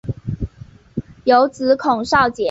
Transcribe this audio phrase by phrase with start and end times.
[1.25, 2.39] 有子孔昭俭。